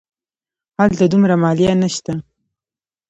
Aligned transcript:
هلته 0.79 1.03
دومره 1.11 1.35
مالیه 1.43 1.73
نه 1.81 1.89
شته. 1.95 2.13